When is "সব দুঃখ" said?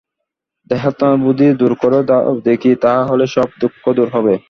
3.35-3.83